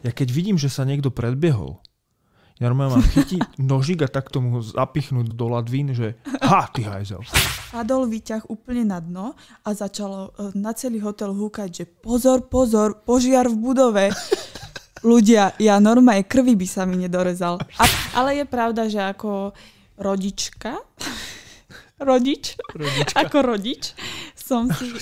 [0.00, 1.84] Ja keď vidím, že sa niekto predbiehol,
[2.60, 6.14] ja normálne mám chytiť nožík a tak tomu zapichnúť do ladvín, že
[6.46, 7.24] ha, ty hajzel.
[7.74, 9.34] Padol výťah úplne na dno
[9.64, 14.04] a začalo e, na celý hotel húkať, že pozor, pozor, požiar v budove.
[15.02, 17.58] Ľudia, ja normálne krvi by sa mi nedorezal.
[17.58, 17.84] A,
[18.14, 19.50] ale je pravda, že ako
[19.98, 20.78] rodička,
[22.08, 23.16] rodič, Rodička.
[23.26, 23.98] ako rodič,
[24.38, 24.94] som si...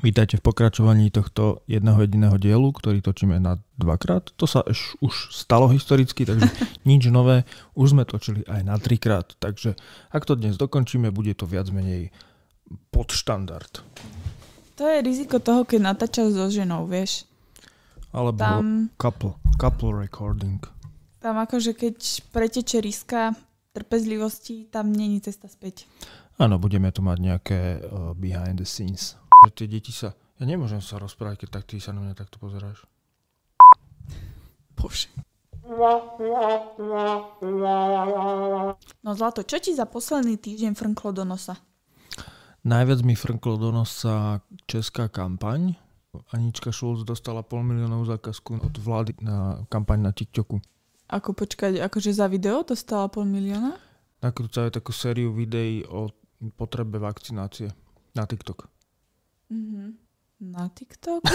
[0.00, 4.32] Vítajte v pokračovaní tohto jedného jediného dielu, ktorý točíme na dvakrát.
[4.40, 6.48] To sa eš, už stalo historicky, takže
[6.88, 7.44] nič nové.
[7.76, 9.76] Už sme točili aj na trikrát, takže
[10.08, 12.08] ak to dnes dokončíme, bude to viac menej
[12.88, 13.84] pod štandard.
[14.80, 17.28] To je riziko toho, keď natáčaš so ženou, vieš.
[18.16, 20.64] Alebo Tam, couple, couple recording.
[21.20, 23.36] tam akože keď preteče riska
[23.76, 25.84] trpezlivosti, tam není cesta späť.
[26.40, 29.20] Áno, budeme tu mať nejaké uh, behind the scenes.
[29.46, 30.12] Že tie deti sa...
[30.40, 32.84] Ja nemôžem sa rozprávať, keď tak ty sa na mňa takto pozeráš.
[34.76, 35.12] Bože.
[39.04, 41.60] No zlato, čo ti za posledný týždeň frnklo do nosa?
[42.64, 45.76] Najviac mi frnklo do nosa česká kampaň.
[46.34, 50.58] Anička Šulc dostala pol miliónov zákazku od vlády na kampaň na TikToku.
[51.06, 53.78] Ako počkať, akože za video dostala pol milióna?
[54.20, 56.10] Nakrúcajú takú sériu videí o
[56.58, 57.70] potrebe vakcinácie
[58.16, 58.79] na TikTok.
[59.50, 59.98] Mhm.
[60.40, 61.20] Na TikTok?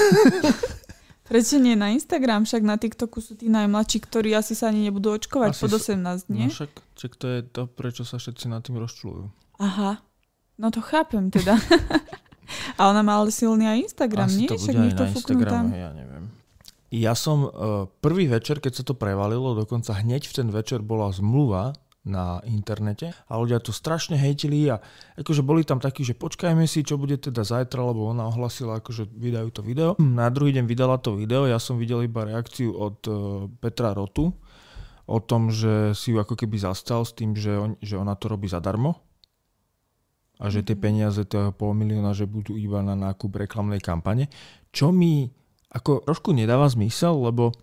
[1.25, 2.45] Prečo nie na Instagram?
[2.45, 5.93] Však na TikToku sú tí najmladší, ktorí asi sa ani nebudú očkovať Asi pod sa-
[5.97, 6.45] 18, nie?
[6.45, 9.29] No však, však to je to, prečo sa všetci nad tým rozčulujú.
[9.57, 10.01] Aha.
[10.55, 11.57] No to chápem teda.
[12.77, 14.47] A ona má ale silný aj Instagram, Asi nie?
[14.47, 15.65] to Však bude aj nech to na fúknú Instagrame, tam.
[15.73, 16.23] ja neviem.
[16.87, 17.49] Ja som uh,
[17.99, 21.73] prvý večer, keď sa to prevalilo, dokonca hneď v ten večer bola zmluva
[22.05, 23.11] na internete.
[23.25, 24.77] A ľudia to strašne hejtili a
[25.17, 29.09] akože boli tam takí, že počkajme si, čo bude teda zajtra, lebo ona ohlasila, akože
[29.09, 29.89] vydajú to video.
[29.97, 33.15] Na druhý deň vydala to video, ja som videl iba reakciu od uh,
[33.57, 34.31] Petra Rotu
[35.05, 38.29] o tom, že si ju ako keby zastal s tým, že, on, že ona to
[38.29, 39.01] robí zadarmo
[40.41, 44.27] a že tie peniaze, toho pol milióna, že budú iba na nákup reklamnej kampane,
[44.75, 45.31] čo mi
[45.71, 47.55] ako trošku nedáva zmysel, lebo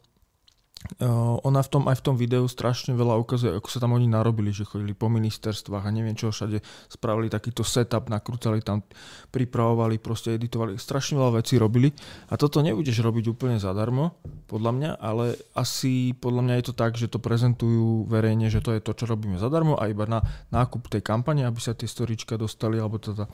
[1.47, 4.51] ona v tom, aj v tom videu strašne veľa ukazuje, ako sa tam oni narobili,
[4.51, 8.83] že chodili po ministerstvách a neviem čo všade, spravili takýto setup, nakrúcali tam,
[9.31, 11.95] pripravovali, proste editovali, strašne veľa vecí robili.
[12.31, 14.19] A toto nebudeš robiť úplne zadarmo,
[14.51, 18.75] podľa mňa, ale asi podľa mňa je to tak, že to prezentujú verejne, že to
[18.77, 20.21] je to, čo robíme zadarmo a iba na
[20.53, 23.31] nákup tej kampane, aby sa tie storička dostali, alebo teda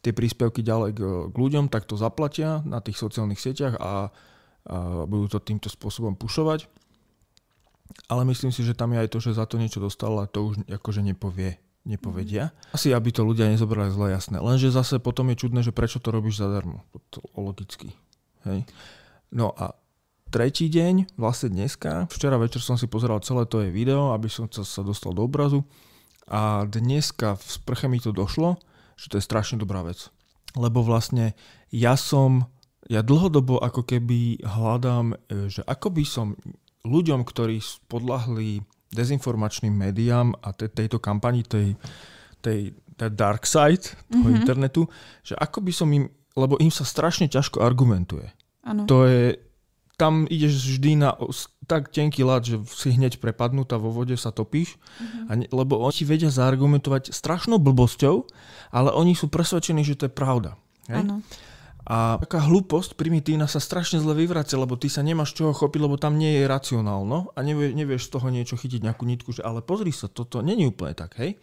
[0.00, 4.08] tie príspevky ďalej k, k ľuďom, tak to zaplatia na tých sociálnych sieťach a
[5.10, 6.70] budú to týmto spôsobom pušovať.
[8.06, 10.62] Ale myslím si, že tam je aj to, že za to niečo dostala, to už
[10.70, 12.54] akože nepovie, nepovedia.
[12.70, 14.38] Asi, aby to ľudia nezobrali zle jasné.
[14.38, 16.86] Lenže zase potom je čudné, že prečo to robíš zadarmo.
[17.10, 17.98] To logicky.
[18.46, 18.62] Hej.
[19.34, 19.74] No a
[20.30, 24.46] tretí deň, vlastne dneska, včera večer som si pozeral celé to jej video, aby som
[24.46, 25.66] sa dostal do obrazu.
[26.30, 28.54] A dneska v sprche mi to došlo,
[28.94, 30.14] že to je strašne dobrá vec.
[30.54, 31.34] Lebo vlastne
[31.74, 32.46] ja som,
[32.90, 36.34] ja dlhodobo ako keby hľadám, e, že ako by som
[36.82, 41.78] ľuďom, ktorí podľahli dezinformačným médiám a te, tejto kampani, tej,
[42.42, 44.36] tej, tej dark side toho Mhm.
[44.36, 44.90] internetu,
[45.22, 48.26] že ako by som im, lebo im sa strašne ťažko argumentuje.
[48.66, 48.90] Áno.
[48.90, 49.38] To je,
[49.94, 51.14] tam ideš vždy na
[51.64, 55.20] tak tenký ľad, že si hneď prepadnutá vo vode sa topíš, Mhm.
[55.28, 58.26] a ne, lebo oni ti vedia zaargumentovať strašnou blbosťou,
[58.74, 60.58] ale oni sú presvedčení, že to je pravda.
[60.90, 61.06] Hej?
[61.90, 65.98] A taká hlúposť primitívna sa strašne zle vyvracia, lebo ty sa nemáš čoho chopiť, lebo
[65.98, 69.58] tam nie je racionálno a nevie, nevieš z toho niečo chytiť nejakú nitku, že ale
[69.58, 71.34] pozri sa, toto není úplne tak, hej.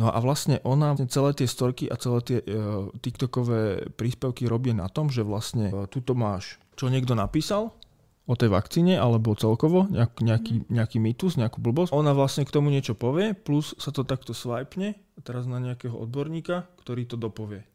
[0.00, 4.88] No a vlastne ona celé tie storky a celé tie uh, TikTokové príspevky robí na
[4.88, 7.76] tom, že vlastne uh, tuto máš, čo niekto napísal
[8.24, 11.92] o tej vakcíne, alebo celkovo nejak, nejaký, nejaký mýtus, nejakú blbosť.
[11.92, 16.64] Ona vlastne k tomu niečo povie, plus sa to takto swipne teraz na nejakého odborníka,
[16.80, 17.68] ktorý to dopovie.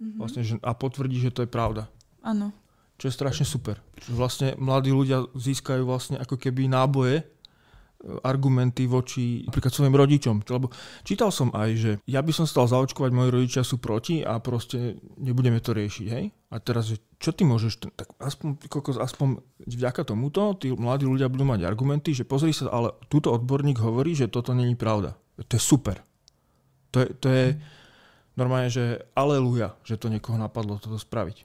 [0.00, 0.16] Mhm.
[0.16, 1.86] Vlastne, že, a potvrdí, že to je pravda.
[2.24, 2.56] Áno.
[2.96, 3.80] Čo je strašne super.
[4.08, 7.24] Vlastne mladí ľudia získajú vlastne ako keby náboje, e,
[8.24, 10.44] argumenty voči napríklad svojim rodičom.
[10.44, 10.68] Lebo
[11.04, 15.00] čítal som aj, že ja by som stal zaočkovať, moji rodičia sú proti a proste
[15.16, 16.28] nebudeme to riešiť, hej?
[16.52, 21.32] A teraz, že čo ty môžeš, tak aspoň, kokos, aspoň vďaka tomuto, tí mladí ľudia
[21.32, 25.16] budú mať argumenty, že pozri sa, ale túto odborník hovorí, že toto není pravda.
[25.40, 26.04] To je super.
[26.92, 27.44] To je, to je
[28.40, 31.44] normálne, že aleluja, že to niekoho napadlo toto spraviť.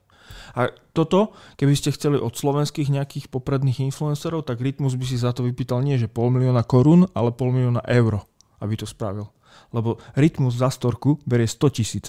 [0.57, 5.35] A toto, keby ste chceli od slovenských nejakých popredných influencerov, tak Rytmus by si za
[5.35, 8.23] to vypýtal nie, že pol milióna korún, ale pol milióna eur,
[8.63, 9.29] aby to spravil.
[9.75, 12.05] Lebo Rytmus za storku berie 100 tisíc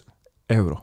[0.48, 0.80] eur.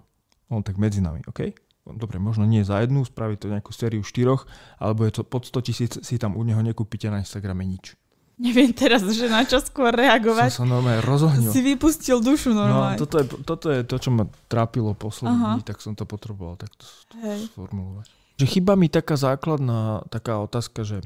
[0.51, 1.55] On tak medzi nami, OK?
[1.83, 4.47] Dobre, možno nie za jednu, spraví to nejakú sériu štyroch,
[4.79, 7.99] alebo je to pod 100 tisíc, si tam u neho nekúpite na Instagrame nič.
[8.41, 10.49] Neviem teraz, že na čo skôr reagovať.
[10.57, 11.53] Som sa normálne rozohnil.
[11.53, 12.97] Si vypustil dušu No, normálne.
[12.97, 16.85] toto je, toto je to, čo ma trápilo poslední dní, tak som to potreboval takto
[17.21, 17.53] Hej.
[17.53, 18.09] sformulovať.
[18.41, 21.05] Že chyba mi taká základná taká otázka, že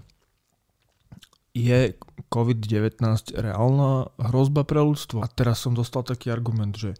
[1.52, 1.98] je
[2.32, 3.02] COVID-19
[3.36, 5.20] reálna hrozba pre ľudstvo?
[5.20, 6.96] A teraz som dostal taký argument, že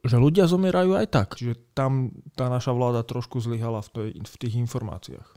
[0.00, 1.28] že ľudia zomierajú aj tak.
[1.36, 5.28] Čiže tam tá naša vláda trošku zlyhala v, tej, v tých informáciách.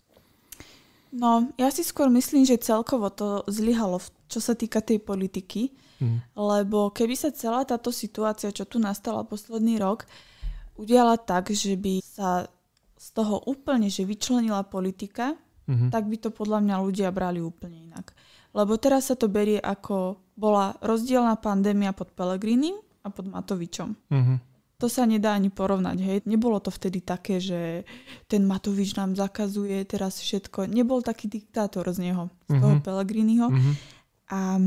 [1.14, 5.70] No, ja si skôr myslím, že celkovo to zlyhalo, čo sa týka tej politiky,
[6.02, 6.34] Hm.
[6.34, 10.10] lebo keby sa celá táto situácia, čo tu nastala posledný rok,
[10.74, 12.50] udiala tak, že by sa
[12.98, 15.38] z toho úplne, že vyčlenila politika,
[15.70, 15.94] Mhm.
[15.94, 18.12] tak by to podľa mňa ľudia brali úplne inak.
[18.52, 22.74] Lebo teraz sa to berie ako bola rozdielna pandémia pod Pelegrinim
[23.06, 23.96] a pod Matovičom.
[24.10, 24.36] Mhm.
[24.84, 26.18] To sa nedá ani porovnať, hej.
[26.28, 27.88] Nebolo to vtedy také, že
[28.28, 30.68] ten Matovič nám zakazuje teraz všetko.
[30.68, 32.84] Nebol taký diktátor z neho, z toho Mhm.
[32.84, 33.48] Pelegriniho.
[33.48, 33.72] Mhm.
[34.36, 34.60] A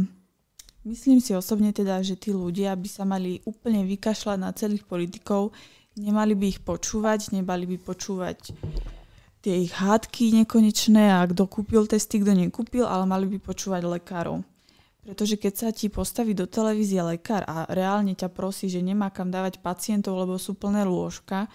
[0.89, 5.53] myslím si osobne teda, že tí ľudia by sa mali úplne vykašľať na celých politikov,
[6.01, 8.57] nemali by ich počúvať, nemali by počúvať
[9.45, 14.41] tie ich hádky nekonečné a kto kúpil testy, kto nekúpil, ale mali by počúvať lekárov.
[15.07, 19.31] Pretože keď sa ti postaví do televízie lekár a reálne ťa prosí, že nemá kam
[19.31, 21.47] dávať pacientov, lebo sú plné lôžka,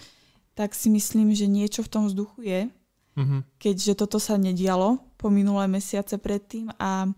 [0.55, 2.61] tak si myslím, že niečo v tom vzduchu je,
[3.11, 3.43] Mhm.
[3.59, 7.11] keďže toto sa nedialo po minulé mesiace predtým a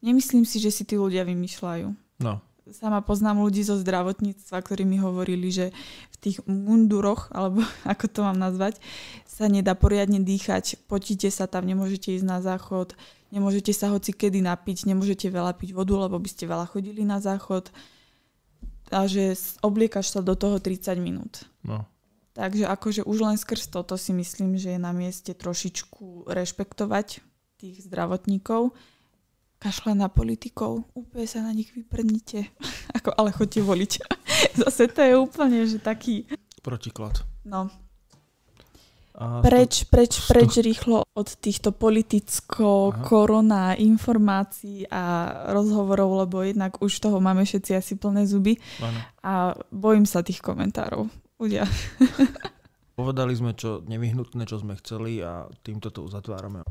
[0.00, 1.92] nemyslím si, že si tí ľudia vymýšľajú.
[2.24, 2.40] No.
[2.72, 5.66] Sama poznám ľudí zo zdravotníctva, ktorí mi hovorili, že
[6.12, 8.76] v tých munduroch, alebo ako to mám nazvať,
[9.24, 12.92] sa nedá poriadne dýchať, potíte sa tam, nemôžete ísť na záchod,
[13.30, 17.22] nemôžete sa hoci kedy napiť, nemôžete veľa piť vodu, lebo by ste veľa chodili na
[17.22, 17.70] záchod
[18.88, 21.44] a že obliekaš sa do toho 30 minút.
[21.64, 21.84] no.
[22.38, 27.18] Takže akože už len skrz toto si myslím, že je na mieste trošičku rešpektovať
[27.58, 28.78] tých zdravotníkov.
[29.58, 32.46] Kašľa na politikov, úplne sa na nich vyprdnite.
[32.96, 33.92] Ako, ale chodte voliť.
[34.62, 36.30] Zase to je úplne, že taký,
[36.62, 37.22] Protiklad.
[37.42, 37.66] no,
[39.18, 43.02] A preč, preč, z preč rýchlo od týchto politicko, Aha.
[43.02, 45.02] korona, informácií a
[45.50, 49.00] rozhovorov, lebo jednak už toho máme všetci asi plné zuby To, áno.
[49.26, 49.32] a
[49.74, 51.10] bojím sa tých komentárov.
[51.38, 51.66] Ľudia.
[52.98, 56.62] Povedali sme, čo nevyhnutné, čo sme chceli a týmto to uzatvárame.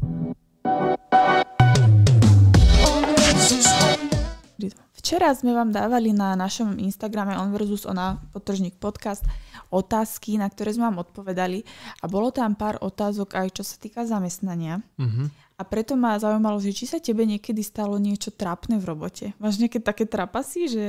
[5.07, 9.23] Včera sme vám dávali na našom Instagrame On versus Ona potržník podcast
[9.71, 11.63] otázky, na ktoré sme vám odpovedali
[12.03, 14.83] a bolo tam pár otázok aj čo sa týka zamestnania.
[14.99, 15.31] Mhm.
[15.55, 19.31] A preto ma zaujímalo, že či sa tebe niekedy stalo niečo trápne v robote.
[19.39, 20.85] Máš nejaké také trapasy, že...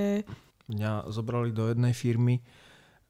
[0.67, 2.43] Mňa zobrali do jednej firmy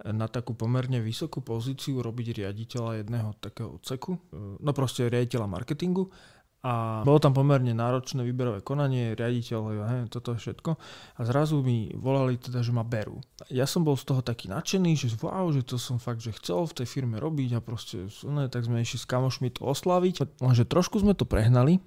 [0.04, 4.20] na takú pomerne vysokú pozíciu robiť riaditeľa jedného takého odseku.
[4.60, 6.12] No proste riaditeľa marketingu.
[6.58, 10.74] A bolo tam pomerne náročné výberové konanie, riaditeľ, hej, toto všetko.
[11.14, 13.22] A zrazu mi volali teda, že ma berú.
[13.46, 16.66] Ja som bol z toho taký nadšený, že wow, že to som fakt, že chcel
[16.66, 20.42] v tej firme robiť a proste, ne, tak sme išli s kamošmi to oslaviť.
[20.42, 21.78] Lenže trošku sme to prehnali,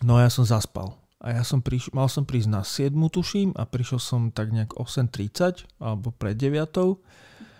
[0.00, 0.96] no a ja som zaspal.
[1.18, 4.78] A ja som priš- mal som prísť na 7 tuším a prišiel som tak nejak
[4.78, 6.72] 8.30 alebo pred 9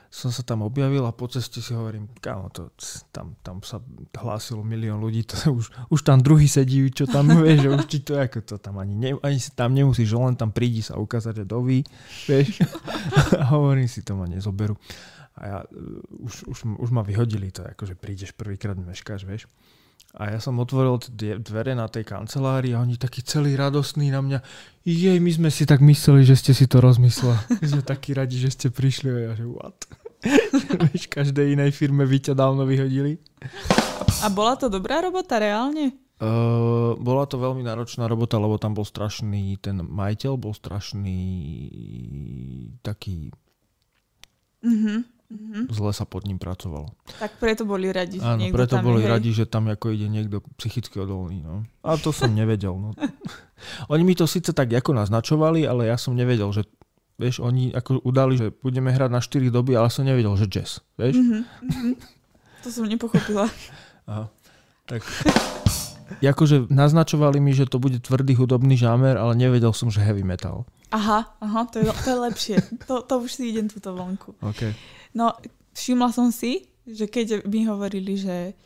[0.09, 2.73] som sa tam objavil a po ceste si hovorím, kámo, to,
[3.13, 3.77] tam, tam sa
[4.17, 7.99] hlásilo milión ľudí, to už, už tam druhý sedí, čo tam, vieš, že už ti
[8.01, 11.45] to, ako to tam ani, ne, ani si tam nemusíš, len tam prídi sa ukázať,
[11.45, 11.85] že doví,
[12.25, 12.65] vieš,
[13.41, 14.81] a hovorím si, to ma nezoberú.
[15.39, 19.47] A ja, uh, už, už, už ma vyhodili to, akože prídeš prvýkrát, meškáš, vieš.
[20.17, 24.25] A ja som otvoril tie dvere na tej kancelárii a oni takí celí radostní na
[24.25, 24.39] mňa.
[24.89, 27.61] Jej, my sme si tak mysleli, že ste si to rozmysleli.
[27.61, 29.09] My sme takí radi, že ste prišli.
[29.13, 29.77] A ja, že what?
[30.89, 33.21] Vieš, každej inej firme by ťa dávno vyhodili.
[34.25, 35.93] A bola to dobrá robota reálne?
[36.19, 41.21] Uh, bola to veľmi náročná robota, lebo tam bol strašný, ten majiteľ bol strašný
[42.83, 43.31] taký,
[44.59, 45.18] Mhm.
[45.29, 45.69] Mhm.
[45.69, 46.89] zle sa pod ním pracovalo.
[47.21, 49.93] Tak preto boli radi, že Áno, niekto preto tam boli je, radi, že tam ako
[49.93, 51.45] ide niekto psychicky odolný.
[51.45, 51.69] No.
[51.85, 52.73] A to som nevedel.
[52.73, 52.97] No.
[53.93, 56.65] Oni mi to síce tak ako naznačovali, ale ja som nevedel, že
[57.19, 60.81] vieš, oni ako udali, že budeme hrať na 4 doby, ale som nevedel, že jazz.
[60.97, 61.19] Vieš?
[61.19, 61.93] Mhm, mhm.
[62.65, 63.51] To som nepochopila.
[64.11, 64.33] Aha.
[64.89, 65.05] Tak.
[66.25, 70.65] Akože naznačovali mi, že to bude tvrdý hudobný žámer, ale nevedel som, že heavy metal.
[70.89, 72.57] Aha, aha, to je, to je lepšie.
[72.89, 74.33] To, to už si idem túto vonku.
[74.41, 74.73] Okay.
[75.15, 75.33] No,
[75.73, 78.57] všimla som si, že keď mi hovorili, že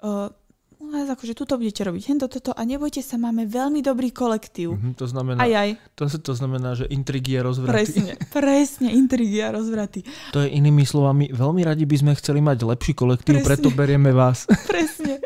[0.00, 0.28] uh,
[0.76, 4.76] u nás akože tuto budete robiť hento, toto a nebojte sa, máme veľmi dobrý kolektív.
[4.76, 7.72] Mhm, to znamená, Aj, aj, to, to znamená, že intrigy a rozvraty.
[7.72, 10.04] presne, presne, intrigy a rozvraty.
[10.36, 13.48] To je inými slovami, veľmi radi by sme chceli mať lepší kolektív, Presne.
[13.48, 14.44] preto berieme vás.
[14.72, 15.18] Presne.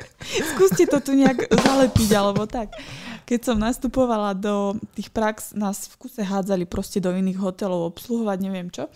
[0.54, 2.70] Skúste to tu nejak zalepiť, alebo tak.
[3.26, 8.38] Keď som nastupovala do tých prax, nás v kuse hádzali proste do iných hotelov obsluhovať,
[8.42, 8.90] neviem čo.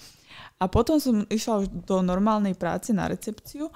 [0.62, 3.68] A potom som išla už do normálnej práce na recepciu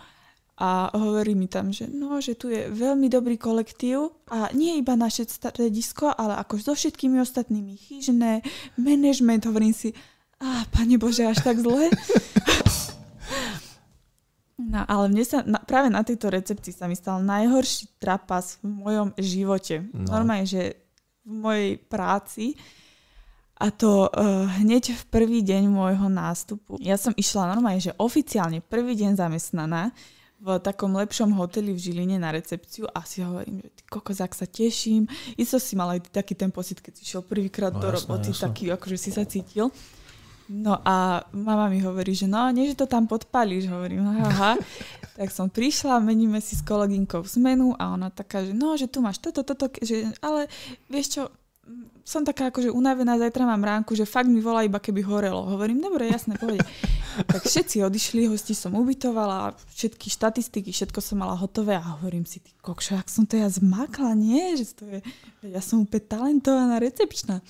[0.58, 4.98] a hovorí mi tam, že no, že tu je veľmi dobrý kolektív a nie iba
[4.98, 8.42] naše stredisko, ale ako so všetkými ostatnými chyžné,
[8.74, 9.94] management, hovorím si,
[10.38, 11.90] a pane Bože, až tak zle.
[14.58, 18.68] No, ale mne sa, na, práve na tejto recepcii sa mi stal najhorší trapas v
[18.68, 19.86] mojom živote.
[19.94, 20.04] No.
[20.04, 20.18] No.
[20.18, 20.82] Normálne, že
[21.22, 22.58] v mojej práci
[23.58, 26.78] a to uh, hneď v prvý deň môjho nástupu.
[26.78, 29.90] Ja som išla normálne, že oficiálne prvý deň zamestnaná
[30.38, 34.38] v takom lepšom hoteli v Žiline na recepciu a si hovorím, že ty kokos, ak
[34.38, 35.10] sa teším.
[35.34, 38.30] Isto si mal aj taký ten pocit, keď si šiel prvýkrát No do jasné, roboty,
[38.30, 38.42] jasné.
[38.46, 39.74] taký akože si sa cítil.
[40.48, 44.56] No a mama mi hovorí, že no, nie, že to tam podpalíš, hovorím, aha.
[45.18, 49.02] tak som prišla, meníme si s kolegynkou zmenu a ona taká, že no, že tu
[49.04, 50.46] máš toto, toto, že, ale
[50.88, 51.22] vieš čo,
[52.08, 55.44] som taká akože unavená, zajtra mám ránku, že fakt mi volá iba keby horelo.
[55.44, 56.64] Hovorím, dobre, jasné, pohode.
[57.32, 62.40] tak všetci odišli, hosti som ubytovala, všetky štatistiky, všetko som mala hotové a hovorím si,
[62.40, 64.56] ty kokšo, ak som to ja zmakla, nie?
[64.56, 65.00] Že to je,
[65.52, 67.44] ja som úplne talentovaná recepčná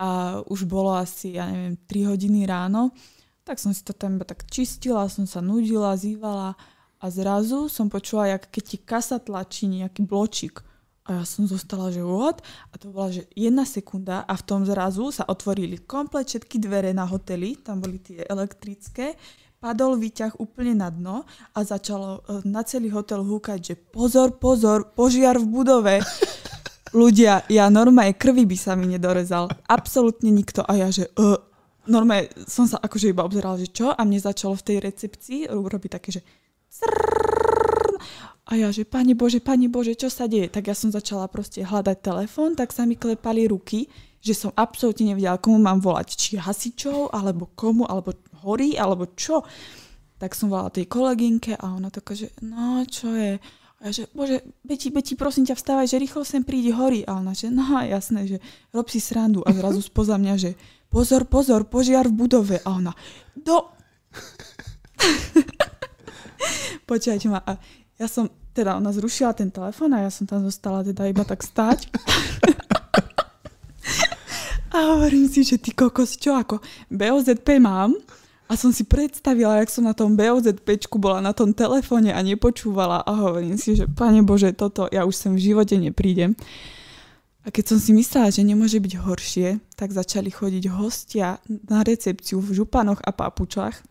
[0.00, 2.96] a už bolo asi, ja neviem, 3 hodiny ráno,
[3.44, 6.56] tak som si to tam iba tak čistila, som sa nudila, zývala
[6.96, 10.64] a zrazu som počula, jak keď ti kasa tlačí nejaký bločík.
[11.02, 12.38] A ja som zostala, že what?
[12.70, 16.94] A to bola, že jedna sekunda a v tom zrazu sa otvorili komplet všetky dvere
[16.94, 19.18] na hoteli, tam boli tie elektrické,
[19.58, 24.94] padol výťah úplne na dno a začalo e, na celý hotel húkať, že pozor, pozor,
[24.94, 25.94] požiar v budove.
[26.98, 29.50] Ľudia, ja normálne krvi by sa mi nedorezal.
[29.66, 30.60] Absolútne nikto.
[30.60, 31.40] A ja, že uh,
[31.88, 33.96] normálne som sa akože iba obzerala, že čo?
[33.96, 36.22] A mne začalo v tej recepcii robiť také, že
[36.68, 37.51] crrrr.
[38.52, 40.52] A ja, že pani Bože, pani Bože, čo sa deje?
[40.52, 43.88] Tak ja som začala proste hľadať telefón, tak sa mi klepali ruky,
[44.20, 46.12] že som absolútne nevedela, komu mám volať.
[46.12, 48.12] Či hasičov, alebo komu, alebo
[48.44, 49.40] horí, alebo čo.
[50.20, 53.40] Tak som volala tej kolegynke a ona taká, že no, čo je?
[53.80, 57.08] A ja, že bože, Beti, Beti, prosím ťa, vstávaj, že rýchlo sem príde, horí.
[57.08, 58.36] A ona, že no jasné, že
[58.68, 59.40] rob si srandu.
[59.48, 60.60] A zrazu spoza mňa, že
[60.92, 62.60] pozor, pozor, požiar v budove.
[62.68, 62.92] A ona,
[63.32, 63.64] do...
[66.90, 67.40] Počúvajte ma.
[67.48, 67.56] A
[68.02, 71.40] ja som, teda ona zrušila ten telefón a ja som tam zostala teda iba tak
[71.40, 71.88] stáť.
[74.76, 76.60] a hovorím si, že ty kokos, čo ako
[76.92, 77.96] BOZP mám
[78.52, 83.00] a som si predstavila, jak som na tom BOZPčku bola na tom telefóne a nepočúvala
[83.00, 86.36] a hovorím si, že pane Bože, toto ja už sem v živote neprídem.
[87.42, 92.38] A keď som si myslela, že nemôže byť horšie, tak začali chodiť hostia na recepciu
[92.38, 93.82] v županoch a papučách.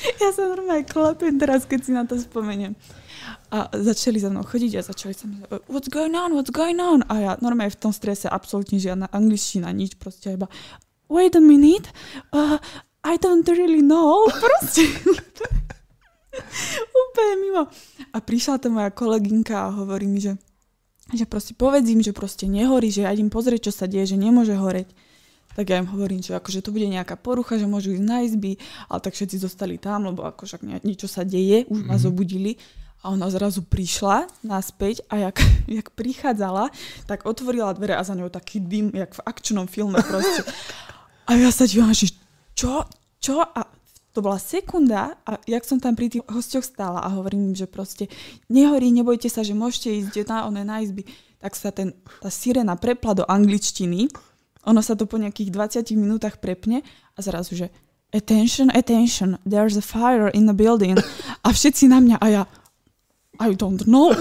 [0.22, 2.72] ja sa normálne klepem teraz, keď si na to spomeniem.
[3.48, 5.40] A začali za mnou chodiť a začali sa mi
[5.72, 7.00] what's going on, what's going on?
[7.08, 10.52] A ja normálne v tom strese absolútne žiadna angličtina, nič, proste iba
[11.08, 11.88] wait a minute,
[12.36, 12.60] uh,
[13.00, 14.28] I don't really know.
[14.44, 14.84] Proste.
[17.00, 17.62] Úplne mimo.
[18.12, 20.36] A prišla tam moja kolegynka a hovorí mi, že
[21.08, 24.20] že proste povedz im, že proste nehorí, že ja idem pozrieť, čo sa deje, že
[24.20, 24.92] nemôže horeť.
[25.56, 28.60] Tak ja im hovorím, že akože to bude nejaká porucha, že môžu ísť na izby,
[28.92, 32.02] ale tak všetci zostali tam, lebo akože niečo sa deje, už ma Mhm.
[32.04, 32.60] zobudili.
[33.02, 35.38] A ona zrazu prišla naspäť a jak,
[35.78, 36.70] jak prichádzala,
[37.06, 40.42] tak otvorila dvere a za ňou taký dym, jak v akčnom filme proste.
[41.28, 42.10] A ja sa dívam, že
[42.56, 42.88] čo,
[43.22, 43.44] čo?
[43.44, 43.68] A
[44.18, 47.70] to bola sekunda a jak som tam pri tých hosťoch stála a hovorím im, že
[47.70, 48.10] proste
[48.50, 51.06] nehorí, nebojte sa, že môžete ísť na oné na izby,
[51.38, 54.10] tak sa ten, tá sirena prepla do angličtiny,
[54.66, 56.82] ono sa to po nejakých 20 minútach prepne
[57.14, 57.70] a zrazu, že
[58.10, 60.98] attention, attention, there's a fire in the building
[61.46, 62.42] a všetci na mňa a ja
[63.38, 64.10] I don't know.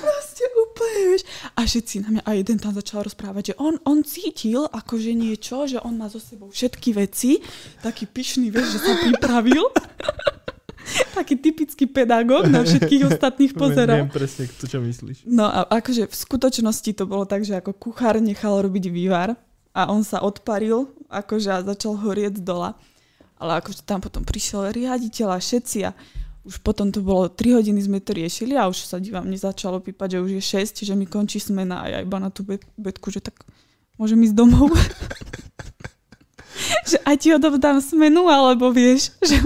[0.00, 1.22] Proste úplne, vieš.
[1.52, 5.68] A všetci na mňa, a jeden tam začal rozprávať, že on, on cítil akože niečo,
[5.68, 7.44] že on má so sebou všetky veci,
[7.84, 9.68] taký pyšný, vieš, že sa pripravil.
[11.18, 14.06] taký typický pedagóg na všetkých ostatných pozeral.
[14.06, 15.26] Viem presne, to čo myslíš.
[15.26, 19.34] No a akože v skutočnosti to bolo tak, že ako kuchár nechal robiť vývar
[19.76, 22.78] a on sa odparil akože a začal horieť dola.
[23.36, 25.92] Ale akože tam potom prišiel riaditeľ a všetci a
[26.46, 29.82] už potom to bolo 3 hodiny sme to riešili a už sa dívam, mne začalo
[29.82, 32.46] pípať, že už je 6, že mi končí smena a ja iba na tú
[32.78, 33.34] betku, že tak
[33.98, 34.70] môžem ísť domov.
[36.90, 39.42] že aj ti odovzdám smenu, alebo vieš, že...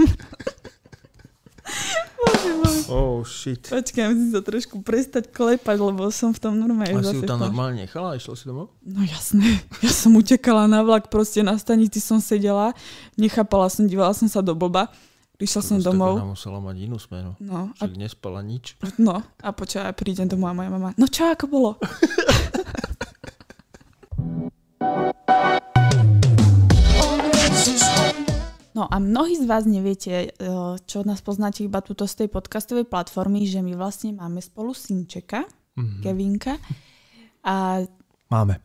[2.21, 2.77] Bože môj.
[2.87, 3.63] Oh shit.
[3.63, 7.37] Počkaj, musím sa trošku prestať klepať, lebo som v tom normálne A si ju tam
[7.37, 8.67] tom- normálne nechala a išla si domov?
[8.81, 12.71] No jasné, ja som utekala na vlak, proste na stanici som sedela,
[13.15, 14.87] nechápala som, dívala som sa do blba,
[15.35, 17.35] prišla som domov, Ona musela mať inú smenu.
[17.39, 18.75] no a, nespala nič.
[18.97, 21.69] no a počkaj, prídem domov a moja mama, no čo, ako bolo?
[28.71, 30.31] No a mnohí z vás neviete, eh,
[30.81, 35.43] čo nás poznáte iba tuto z tej podcastovej platformy, že my vlastne máme spolu synčeka,
[35.73, 35.99] Mhm.
[36.01, 36.55] Kevinka.
[37.41, 37.79] A
[38.27, 38.59] Máme.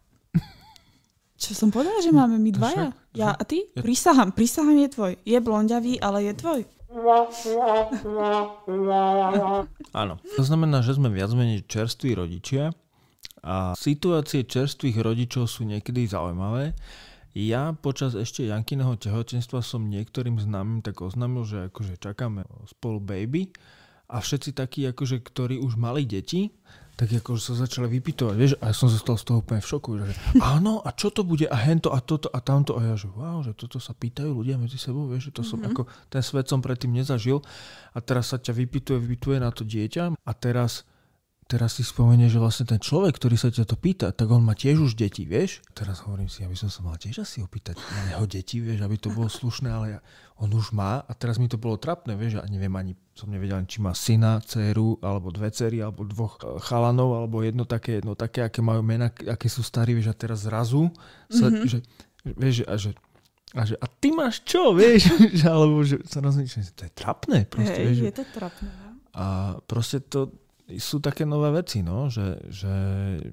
[1.34, 2.90] čo som povedala, že máme my dvaja?
[3.12, 3.62] Ja a ty?
[3.68, 5.12] Ja- Prisahám, prisahám je tvoj.
[5.22, 6.60] Je blonďavý, ale je tvoj.
[9.92, 10.14] Áno.
[10.32, 12.72] To znamená, že sme viac menej čerství rodičia
[13.40, 16.74] a situácie čerstvých rodičov sú niekedy zaujímavé.
[17.36, 23.52] Ja počas ešte Jankiného tehotenstva som niektorým známym tak oznámil, že akože čakáme spolu baby
[24.08, 26.48] a všetci takí, akože, ktorí už mali deti,
[26.96, 29.90] tak akože sa začali vypytovať, vieš, a ja som zostal z toho úplne v šoku,
[30.00, 33.12] že áno, a čo to bude, a hento, a toto, a tamto, a ja, že
[33.12, 36.48] wow, že toto sa pýtajú ľudia medzi sebou, vieš, že to som, ako, ten svet
[36.48, 37.44] som predtým nezažil.
[37.92, 40.88] A teraz sa ťa vypytuje, vypytuje na to dieťa a teraz
[41.46, 44.58] teraz si spomenie, že vlastne ten človek, ktorý sa ťa to pýta, tak on má
[44.58, 45.62] tiež už deti, vieš?
[45.78, 48.98] Teraz hovorím si, aby som sa mal tiež asi opýtať na jeho deti, vieš, aby
[48.98, 49.98] to bolo slušné, ale ja,
[50.42, 53.62] on už má a teraz mi to bolo trapné, vieš, a neviem ani, som nevedel,
[53.70, 58.18] či má syna, dceru, alebo dve cery, alebo dvoch e, chalanov, alebo jedno také, jedno
[58.18, 60.90] také, aké majú mena, aké sú starí, vieš, a teraz zrazu,
[61.30, 61.70] sa, mm-hmm.
[61.70, 61.78] že,
[62.34, 62.90] vieš, a že
[63.56, 65.08] a, že, a ty máš čo, vieš?
[65.46, 67.38] alebo že sa rozmýšľam, to je trapné.
[67.46, 68.68] Proste, Hej, vieš, je to trapné.
[68.68, 68.88] no.
[69.16, 69.24] a
[69.64, 70.34] proste to
[70.68, 72.72] sú také nové veci, no, že, že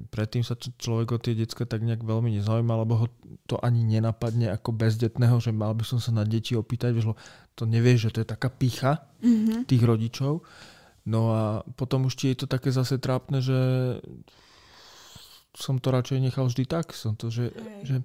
[0.07, 3.07] predtým sa človek o tie decka tak nejak veľmi nezaujíma, lebo ho
[3.43, 7.17] to ani nenapadne ako bezdetného, že mal by som sa na deti opýtať, lebo
[7.53, 9.65] to nevieš, že to je taká pícha Mhm.
[9.65, 10.45] tých rodičov.
[11.03, 11.41] No a
[11.73, 13.57] potom už ti je to také zase trápne, že
[15.53, 16.93] som to radšej nechal vždy tak.
[16.93, 17.81] Som to, že, Hej.
[17.85, 17.95] že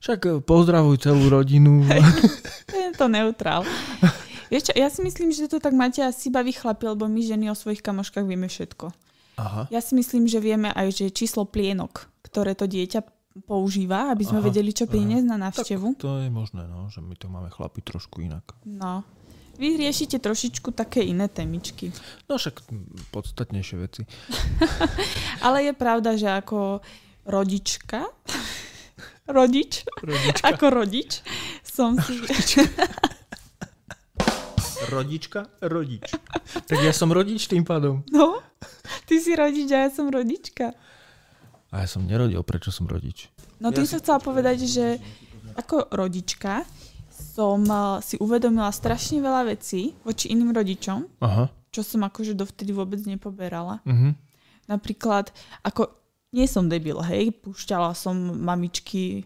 [0.00, 1.86] však pozdravuj celú rodinu.
[2.66, 3.62] Je to neutrál.
[4.52, 7.50] Vieš čo, ja si myslím, že to tak máte asi baví chlapi, lebo my ženy
[7.50, 8.92] o svojich kamoškách vieme všetko.
[9.36, 9.68] Aha.
[9.68, 13.04] Ja si myslím, že vieme aj, že číslo plienok, ktoré to dieťa
[13.44, 16.00] používa, aby sme Aha, vedeli, čo priniesť na návštevu.
[16.00, 18.56] To je možné, no, že my to máme chlapi trošku inak.
[18.64, 19.04] No.
[19.56, 21.92] Vy riešite trošičku také iné témičky.
[22.28, 22.64] No však
[23.12, 24.02] podstatnejšie veci.
[25.46, 26.80] Ale je pravda, že ako
[27.28, 28.04] rodička,
[29.36, 30.44] rodič, Rodička.
[30.48, 31.20] ako rodič,
[31.64, 32.20] som si...
[34.90, 36.12] Rodička, rodič.
[36.68, 38.06] Tak ja som rodič tým pádom.
[38.10, 38.40] No,
[39.06, 40.74] ty si rodič a ja som rodička.
[41.70, 43.28] A ja som nerodil, prečo som rodič?
[43.58, 44.86] No tým som chcela povedať, že
[45.56, 46.62] ako rodička
[47.10, 51.48] som eh, si uvedomila strašne veľa vecí voči iným rodičom, Aha.
[51.72, 53.80] čo som akože dovtedy vôbec nepoberala.
[53.88, 54.16] Mhm.
[54.66, 55.30] Napríklad,
[55.62, 55.94] ako
[56.34, 59.24] nie som debil, hej, púšťala som mamičky,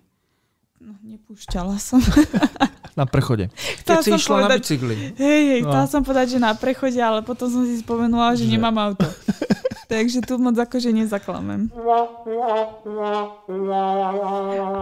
[0.78, 1.98] no nepúšťala som.
[2.92, 3.48] Na prechode.
[3.82, 4.94] Keď si išla na povedať- bicykli.
[5.14, 5.68] Hej, hej, No.
[5.68, 9.06] chcela som povedať, že na prechode, ale potom som si spomenula, že, Že- nemám auto.
[9.86, 11.66] Takže tu moc akože nezaklamem.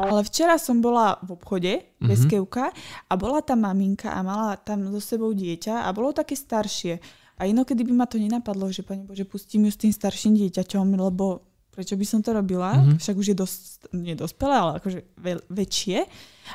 [0.04, 2.28] Ale včera som bola v obchode, bez Mhm.
[2.28, 2.64] kevka,
[3.04, 7.00] a bola tam maminka a mala tam so sebou dieťa a bolo také staršie.
[7.38, 10.86] A inokedy by ma to nenapadlo, že pani Bože, pustím ju s tým starším dieťaťom,
[10.92, 11.40] lebo
[11.78, 12.74] prečo by som to robila?
[12.74, 12.98] Mhm.
[12.98, 13.62] Však už je dosť,
[13.94, 16.02] nie dospelé, ale akože veľ, väčšie.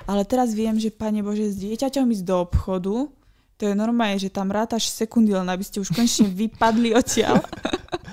[0.03, 3.07] Ale teraz viem, že pane Bože, s dieťaťom ísť do obchodu,
[3.55, 7.39] to je normálne, že tam rátaš sekundy, len aby ste už konečne vypadli odtiaľ.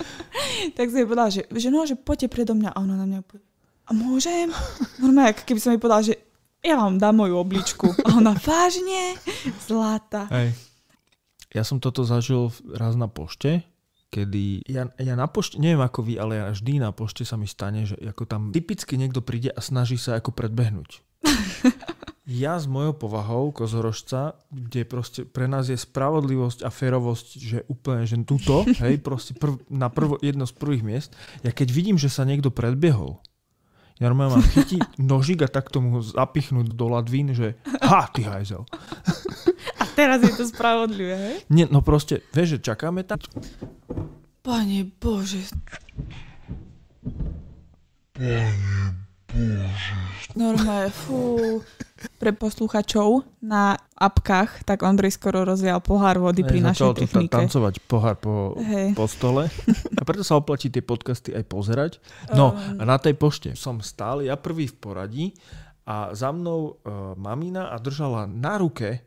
[0.79, 2.71] tak som jej povedala, že, že no, že poďte predo mňa.
[2.71, 3.43] A ona na mňa povie,
[3.91, 4.55] a môžem?
[5.03, 6.15] Normálne, keby som jej povedala, že
[6.63, 7.91] ja vám dám moju obličku.
[8.07, 9.19] A ona, vážne?
[9.67, 10.31] Zlata.
[10.31, 10.55] Hej.
[11.51, 13.67] Ja som toto zažil raz na pošte,
[14.11, 17.47] kedy ja, ja na pošte, neviem ako vy, ale ja vždy na pošte sa mi
[17.47, 20.91] stane, že ako tam typicky niekto príde a snaží sa ako predbehnúť.
[22.31, 28.07] Ja s mojou povahou kozorožca, kde proste pre nás je spravodlivosť a férovosť, že úplne,
[28.07, 31.11] že tuto, hej, proste prv, na prvo, jedno z prvých miest,
[31.43, 33.30] ja keď vidím, že sa niekto predbiehol, ja
[34.01, 38.65] normálne mám chytiť nožík a takto mu ho zapichnúť do ladvín, že ha, ty hajzel.
[39.77, 41.37] A teraz je to spravodlivé, hej?
[41.53, 43.21] Nie, no proste, vieš, že čakáme tam.
[44.41, 45.45] Pane Bože.
[50.33, 51.59] Normálne, fú.
[52.17, 57.35] Pre posluchačov na apkách, tak Ondrej skoro rozlial pohár vody pri našej tu ta- technike.
[57.35, 58.95] tancovať pohár po, Hej.
[58.95, 59.53] po stole.
[59.93, 61.93] A preto sa oplatí tie podcasty aj pozerať.
[62.31, 62.81] No Um.
[62.81, 65.27] na tej pošte som stál, ja prvý v poradí
[65.83, 69.05] a za mnou e, mamina a držala na ruke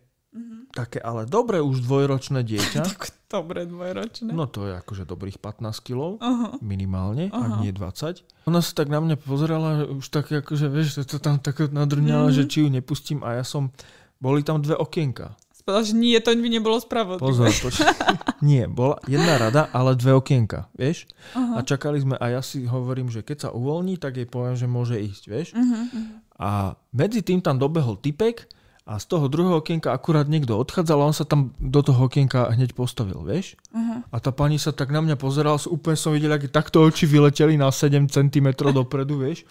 [0.74, 2.84] také ale dobre už dvojročné dieťa.
[3.34, 4.30] Dobre dvojročné.
[4.30, 6.54] No to je akože dobrých 15 kg Aha.
[6.62, 7.66] minimálne, ak Aha.
[7.66, 8.22] nie 20.
[8.46, 12.30] Ona sa tak na mňa pozerala, už tak akože, vieš, že to tam tak nadrňala,
[12.30, 12.36] Mhm.
[12.38, 13.74] že či ju nepustím a ja som,
[14.22, 15.34] boli tam dve okienka.
[15.64, 17.24] Povedal, že nie, to by nebolo spravodlivé.
[17.24, 17.88] Pozor, počkaj.
[18.46, 21.08] Nie, bola jedna rada, ale dve okienka, vieš?
[21.34, 21.66] A Aha.
[21.66, 25.00] čakali sme a ja si hovorím, že keď sa uvoľní, tak jej poviem, že môže
[25.00, 25.48] ísť, vieš?
[25.56, 26.02] Mhm, mhm.
[26.36, 28.46] A medzi tým tam dobehol typek
[28.84, 32.52] a z toho druhého okienka akurát niekto odchádzal a on sa tam do toho okienka
[32.52, 33.56] hneď postavil, vieš?
[33.72, 34.04] Aha.
[34.12, 37.56] A tá pani sa tak na mňa pozerala, úplne som videl, aké takto oči vyleteli
[37.56, 39.48] na 7 cm dopredu, vieš?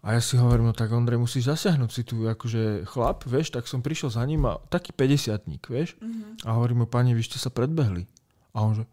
[0.00, 3.68] A ja si hovorím, no tak Ondrej, musíš zasiahnuť si tu akože chlap, vieš, tak
[3.68, 6.00] som prišiel za ním a taký 50 vieš?
[6.00, 6.48] Mhm.
[6.48, 8.08] A hovorím mu, pani, vy ste sa predbehli.
[8.56, 8.88] A on že,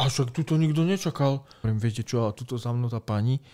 [0.00, 1.44] a však tu to nikto nečakal.
[1.60, 3.44] Hovorím, viete čo, ale tuto za mnou tá pani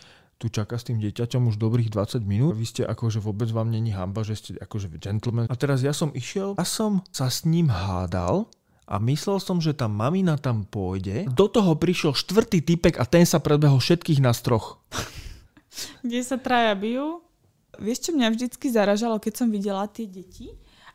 [0.44, 2.52] tu čaká s tým dieťaťom už dobrých 20 minút.
[2.52, 5.48] Vy ste akože vôbec vám není hamba, že ste akože gentleman.
[5.48, 8.52] A teraz ja som išiel a som sa s ním hádal
[8.84, 11.24] a myslel som, že tá mamina tam pôjde.
[11.32, 14.84] Do toho prišiel štvrtý typek a ten sa predbehol všetkých nás troch.
[16.04, 17.24] Kde sa traja bijú?
[17.80, 20.52] Vieš, čo mňa vždycky zaražalo, keď som videla tie deti?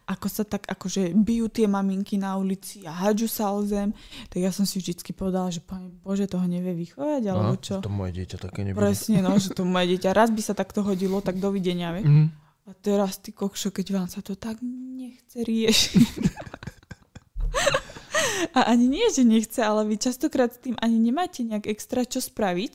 [0.09, 3.93] Ako sa tak akože bijú tie maminky na ulici a hádžu sa o zem.
[4.33, 7.77] Tak ja som si vždycky povedala, že pane Bože, toho nevie vychovať, alebo čo?
[7.85, 8.81] To moje dieťa také nebude.
[8.81, 10.17] Presne, no, že to moje dieťa.
[10.17, 12.09] Raz by sa takto hodilo, tak dovidenia, vie.
[12.09, 12.25] Mhm.
[12.69, 16.05] A teraz ty kokšo, keď vám sa to tak nechce riešiť.
[18.53, 22.21] A ani nie, že nechce, ale vy častokrát s tým ani nemáte nejak extra čo
[22.23, 22.73] spraviť.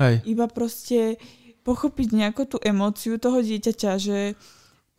[0.00, 1.20] Hej, Iba proste
[1.60, 4.34] pochopiť nejakú tú emóciu toho dieťaťa, že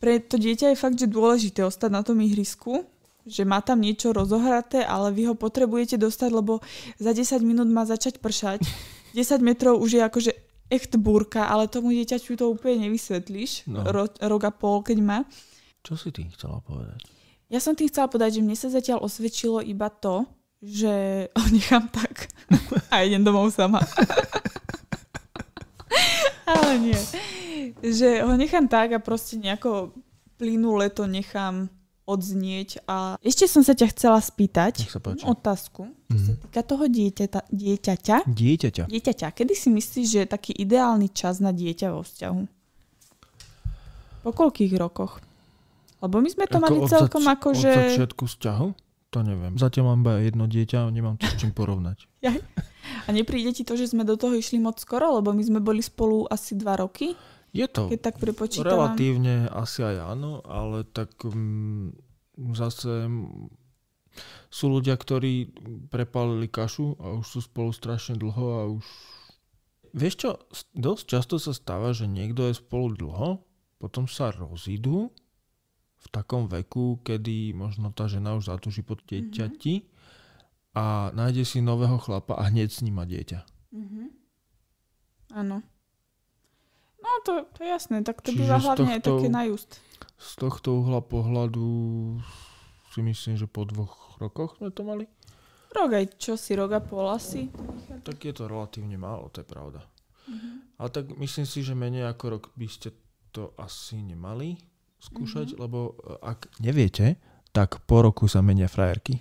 [0.01, 2.89] pre to dieťa je fakt, že dôležité ostať na tom ihrisku,
[3.21, 6.57] že má tam niečo rozohraté, ale vy ho potrebujete dostať, lebo
[6.97, 8.65] za 10 minút má začať pršať.
[9.13, 10.31] 10 metrov už je akože
[10.71, 13.69] echt búrka, ale tomu dieťaťu to úplne nevysvetlíš.
[13.69, 13.85] No.
[13.85, 15.19] Ro, rok a pol, keď má.
[15.85, 17.05] čo si tým chcela povedať?
[17.51, 20.23] Ja som tým chcela povedať, že mne sa zatiaľ osvedčilo iba to,
[20.63, 22.31] že ho nechám tak
[22.93, 23.83] a idem domov sama.
[26.53, 26.99] Ale nie.
[27.81, 29.95] Že ho nechám tak a proste nejako
[30.35, 31.69] plynule to nechám
[32.03, 32.83] odznieť.
[32.85, 34.89] A ešte som sa ťa chcela spýtať
[35.23, 36.39] otázku, čo sa Mhm.
[36.41, 38.17] týka toho dieťata, dieťaťa.
[38.25, 38.83] Dieťaťa.
[38.85, 42.41] Dieťaťa, kedy si myslíš, že je taký ideálny čas na dieťa vo vzťahu?
[44.21, 45.17] Po koľkých rokoch?
[45.99, 47.71] Lebo my sme to Ako mali od celkom zač- ako, Od že...
[47.71, 48.67] začiatku vzťahu?
[49.11, 49.53] To neviem.
[49.55, 52.07] Zatiaľ mám iba jedno dieťa a nemám to s čím porovnať.
[53.05, 55.81] A nepríde ti to, že sme do toho išli moc skoro, lebo my sme boli
[55.81, 57.17] spolu asi dva roky,
[57.51, 58.67] Je to keď tak prepočítam.
[58.71, 61.97] relatívne asi aj áno, ale tak mm,
[62.55, 63.51] zase mm,
[64.51, 65.51] sú ľudia, ktorí
[65.91, 68.85] prepálili kašu a už sú spolu strašne dlho a už...
[69.91, 70.29] Vieš čo,
[70.71, 73.29] dosť často sa stáva, že niekto je spolu dlho,
[73.75, 75.11] potom sa rozídu
[76.01, 79.85] v takom veku, kedy možno tá žena už zatúži po dieťati
[80.71, 83.39] a nájde si nového chlapa a hneď s ním má dieťa.
[83.71, 84.03] Mhm.
[85.33, 85.63] Áno.
[87.01, 89.79] No to, to je jasné, tak to Čiže býva hlavne tohto- také na just.
[90.15, 91.65] Z tohto uhla pohľadu
[92.89, 95.09] si myslím, že po dvoch rokoch sme to mali.
[95.71, 97.47] Rok aj čo si, rok a pol asi.
[98.03, 99.81] Tak je to relatívne málo, to je pravda.
[100.27, 100.77] Mhm.
[100.77, 102.91] Ale tak myslím si, že menej ako rok by ste
[103.31, 104.59] to asi nemali
[104.99, 107.15] skúšať, lebo e, ak neviete,
[107.49, 109.17] tak po roku sa menia frajerky.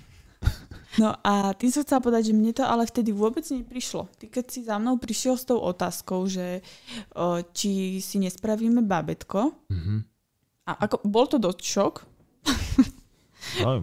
[0.99, 4.11] No a tým som chcela povedať, že mne to ale vtedy vôbec neprišlo.
[4.19, 6.67] Ty keď si za mnou prišiel s tou otázkou, že
[7.15, 9.97] o, či si nespravíme babetko, Mhm.
[10.67, 11.95] a ako, bol to dosť šok,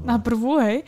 [0.04, 0.84] na prvú, hej.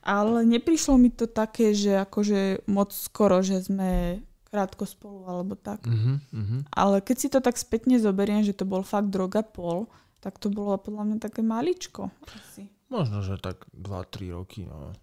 [0.00, 5.84] Ale neprišlo mi to také, že akože moc skoro, že sme krátko spolu alebo tak.
[5.84, 6.56] Mhm, mhm.
[6.72, 9.84] Ale keď si to tak spätne zoberiem, že to bol fakt droga pol,
[10.24, 12.08] tak to bolo podľa mňa také maličko.
[12.24, 12.72] Asi.
[12.88, 14.96] Možno, že tak 2-3 roky, no.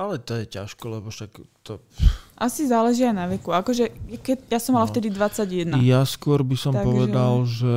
[0.00, 1.28] Ale to je ťažko, lebo však
[1.60, 1.84] to...
[2.40, 3.52] Asi záleží aj na veku.
[3.52, 3.92] Akože,
[4.24, 4.92] keď, ja som mala No.
[4.96, 5.76] vtedy 21.
[5.84, 7.74] Ja skôr by som Takže- povedal, že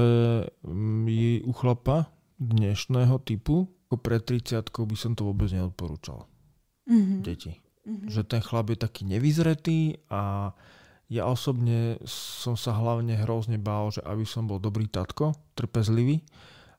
[0.64, 2.08] mm, je u chlapa
[2.40, 6.24] dnešného typu, ako pred 30 by som to vôbec neodporúčal.
[6.88, 7.28] Mhm.
[7.28, 7.60] Deti.
[7.84, 8.08] Mhm.
[8.08, 10.56] Že ten chlap je taký nevyzretý a
[11.12, 16.24] ja osobne som sa hlavne hrozne bál, že aby som bol dobrý tatko, trpezlivý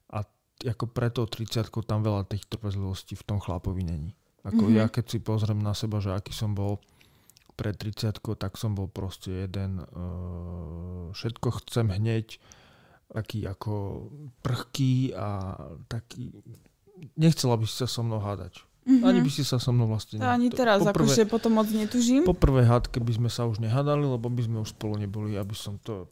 [0.09, 0.25] a
[0.65, 4.17] ako preto 30 tam veľa tých trpezlivostí v tom chlapovi není.
[4.45, 4.75] Ako Mhm.
[4.77, 6.79] ja keď si pozriem na seba, že aký som bol
[7.55, 12.43] pred 30 tak som bol proste jeden, uh, všetko chcem hneď,
[13.15, 14.07] taký ako
[14.43, 15.55] prchký a
[15.87, 16.35] taký,
[17.15, 18.59] nechcela by si sa so mnou hádať.
[18.85, 19.07] Mm-hmm.
[19.09, 20.21] Ani by si sa so mnou vlastne...
[20.21, 22.29] To ani teraz, poprvé, akože potom moc netužím.
[22.29, 25.57] Po prvej hádke by sme sa už nehádali, lebo by sme už spolu neboli, aby
[25.57, 26.05] som to...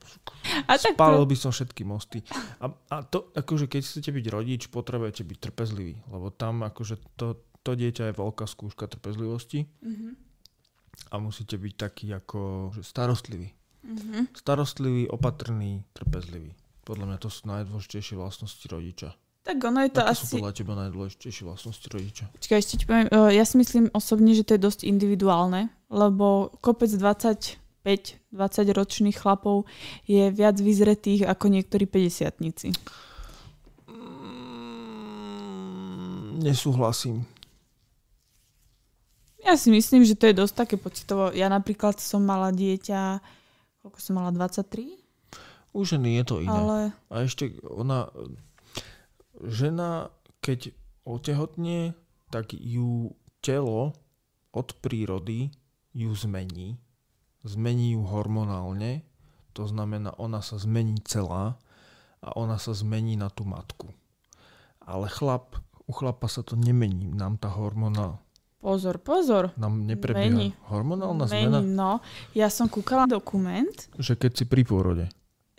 [0.64, 1.28] A spálil to...
[1.28, 2.24] by som všetky mosty.
[2.64, 7.36] A, a to, akože keď chcete byť rodič, potrebujete byť trpezlivý, lebo tam akože to,
[7.62, 10.12] to dieťa je veľká skúška trpezlivosti mm-hmm.
[11.10, 13.54] a musíte byť taký ako starostlivý.
[13.82, 14.22] Mm-hmm.
[14.38, 16.54] Starostlivý, opatrný, trpezlivý.
[16.82, 19.14] Podľa mňa to sú najdôležitejšie vlastnosti rodiča.
[19.42, 20.22] Tak ono je to Aké asi...
[20.22, 22.24] sú podľa teba najdôležitejšie vlastnosti rodiča?
[22.30, 26.54] Počkaj, ešte ti poviem, e, ja si myslím osobne, že to je dosť individuálne, lebo
[26.62, 27.58] kopec 25
[28.30, 29.66] 20 ročných chlapov
[30.06, 32.54] je viac vyzretých ako niektorí 50 mm,
[36.42, 37.26] Nesúhlasím.
[39.42, 41.34] Ja si myslím, že to je dosť také pocitovo.
[41.34, 43.18] Ja napríklad som mala dieťa,
[43.82, 45.02] koľko som mala, 23?
[45.74, 46.52] U ženy je to iné.
[46.52, 46.78] Ale...
[47.10, 48.06] A ešte ona,
[49.42, 50.70] žena, keď
[51.02, 51.98] otehotne,
[52.30, 53.96] tak ju telo
[54.54, 55.50] od prírody
[55.90, 56.78] ju zmení.
[57.42, 59.02] Zmení ju hormonálne,
[59.52, 61.58] to znamená, ona sa zmení celá
[62.22, 63.90] a ona sa zmení na tú matku.
[64.78, 68.22] Ale chlap, u chlapa sa to nemení, nám tá hormona
[68.62, 69.50] Pozor, pozor.
[69.58, 70.54] Nám neprebieha Mení.
[70.70, 71.58] hormonálna Mení, zmena?
[71.66, 71.92] no.
[72.30, 73.74] Ja som kúkala dokument.
[73.98, 75.10] Že keď si pri pôrode.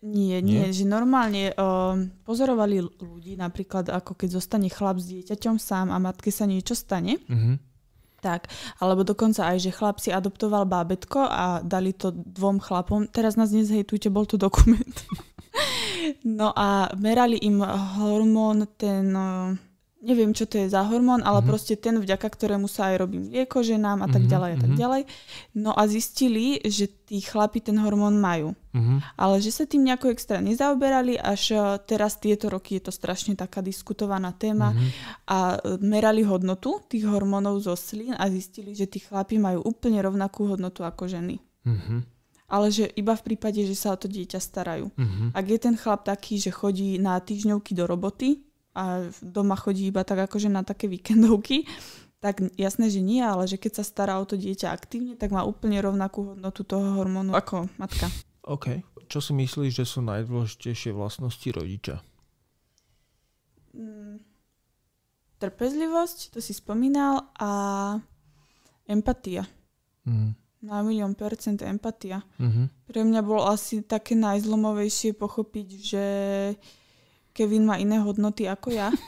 [0.04, 5.60] Nie, nie, nie že normálne um, pozorovali ľudí, napríklad ako keď zostane chlap s dieťaťom
[5.60, 7.20] sám a matke sa niečo stane.
[7.28, 7.56] Mm-hmm.
[8.24, 8.48] Tak,
[8.80, 13.12] alebo dokonca aj, že chlap si adoptoval bábetko a dali to dvom chlapom.
[13.12, 14.96] Teraz nás nezhejtujte, bol tu dokument.
[16.40, 17.60] no a merali im
[18.00, 19.12] hormón ten...
[19.12, 19.60] Uh,
[20.04, 21.50] neviem, čo to je za hormón, ale mm-hmm.
[21.50, 24.72] proste ten, vďaka ktorému sa aj robí mlieko ženám a tak mhm, ďalej a tak
[24.76, 24.80] mhm.
[24.80, 25.02] ďalej.
[25.56, 28.52] No a zistili, že tí chlapi ten hormón majú.
[28.76, 29.16] Mm-hmm.
[29.16, 33.38] Ale že sa tým nejako extra nezaoberali, až e, teraz tieto roky je to strašne
[33.38, 34.90] taká diskutovaná téma mm-hmm.
[35.30, 40.02] a e, merali hodnotu tých hormónov zo slín a zistili, že tí chlapi majú úplne
[40.04, 41.40] rovnakú hodnotu ako ženy.
[41.64, 42.14] Mm-hmm
[42.54, 44.94] ale že iba v prípade, že sa o to dieťa starajú.
[44.94, 45.34] Mm-hmm.
[45.34, 50.02] Ak je ten chlap taký, že chodí na týždňovky do roboty, a doma chodí iba
[50.02, 51.70] tak akože na také víkendovky,
[52.24, 55.44] tak jasné, že nie, ale že keď sa stará o to dieťa aktívne, tak má
[55.46, 58.08] úplne rovnakú hodnotu toho hormónu ako matka.
[58.48, 58.82] OK.
[59.12, 62.00] Čo si myslíš, že sú najdôležitejšie vlastnosti rodiča?
[63.76, 64.24] Mm,
[65.38, 67.52] trpezlivosť, to si spomínal, a
[68.88, 69.44] empatia.
[70.08, 70.40] Mm.
[70.64, 72.24] Na milión percent empatia.
[72.40, 72.88] Mm-hmm.
[72.88, 76.06] Pre mňa bolo asi také najzlomovejšie pochopiť, že
[77.34, 78.94] Kevin má iné hodnoty ako ja.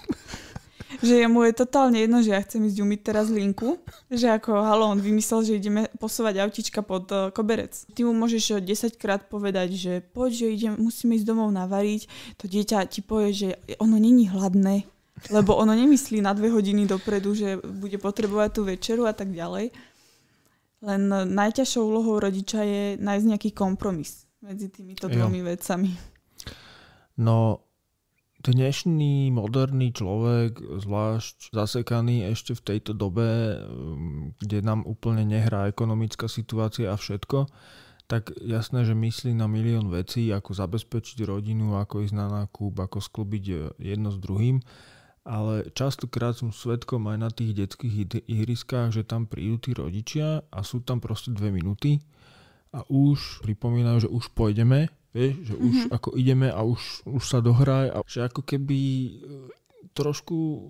[1.02, 3.82] že mu je totálne jedno, že ja chcem ísť umyť teraz linku.
[4.08, 7.74] Že ako, halo, on vymyslel, že ideme posúvať autička pod uh, koberec.
[7.94, 12.02] Ty mu môžeš 10 eh, krát povedať, že poď, že idem, musíme ísť domov navariť.
[12.42, 13.50] To dieťa ti povie, že
[13.82, 14.86] ono není hladné,
[15.32, 19.74] lebo ono nemyslí na dve hodiny dopredu, že bude potrebovať tú večeru a tak ďalej.
[20.86, 25.90] Len najťažšou úlohou rodiča je nájsť nejaký kompromis medzi týmito dvomi vecami.
[27.18, 27.65] No,
[28.46, 36.30] dnešný moderný človek, zvlášť zasekaný ešte v tejto dobe, um, kde nám úplne nehrá ekonomická
[36.30, 37.50] situácia a všetko,
[38.06, 43.02] tak jasné, že myslí na milión vecí, ako zabezpečiť rodinu, ako ísť na nákup, ako
[43.02, 44.62] sklbiť e, jedno s druhým.
[45.26, 50.62] Ale častokrát som svetkom aj na tých detských ihriskách, že tam prídu tí rodičia a
[50.62, 51.98] sú tam proste dve minúty
[52.70, 55.96] a už pripomínajú, že už pôjdeme Vieš, že už mm-hmm.
[55.96, 59.12] ako ideme a už, už sa dohraj a že ako keby e,
[59.96, 60.70] trošku,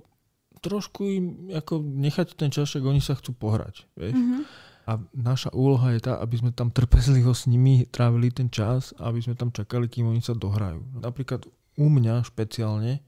[0.62, 3.90] trošku im ako nechať ten čas, oni sa chcú pohrať.
[3.98, 4.14] Vieš?
[4.14, 4.42] Mm-hmm.
[4.86, 9.18] A naša úloha je tá, aby sme tam trpezlivo s nimi trávili ten čas, aby
[9.18, 10.86] sme tam čakali, kým oni sa dohrajú.
[11.02, 11.50] Napríklad
[11.82, 13.02] u mňa špeciálne,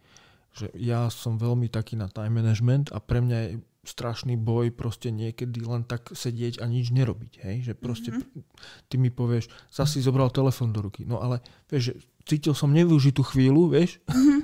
[0.58, 3.50] že ja som veľmi taký na time management a pre mňa je
[3.88, 7.34] strašný boj proste niekedy len tak sedieť a nič nerobiť.
[7.42, 7.56] Hej?
[7.72, 8.44] Že proste mm-hmm.
[8.92, 11.08] ty mi povieš, sa si zobral telefon do ruky.
[11.08, 11.40] No ale
[11.72, 11.94] vieš, že
[12.28, 14.04] cítil som nevyužitú chvíľu, vieš.
[14.12, 14.42] Mm-hmm.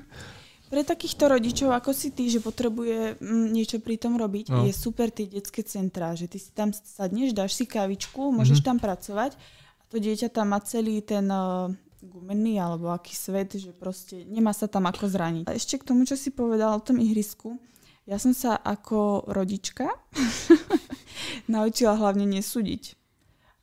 [0.74, 4.66] Pre takýchto rodičov ako si ty, že potrebuje mm, niečo pri tom robiť, no.
[4.66, 8.70] je super tie detské centrá, že ty si tam sadneš, dáš si kávičku, môžeš mm-hmm.
[8.74, 9.38] tam pracovať
[9.78, 11.70] a to dieťa tam má celý ten uh,
[12.02, 15.46] gumený alebo aký svet, že proste nemá sa tam ako zraniť.
[15.46, 17.62] A ešte k tomu, čo si povedal o tom ihrisku,
[18.04, 19.88] ja som sa ako rodička
[21.54, 23.00] naučila hlavne nesúdiť.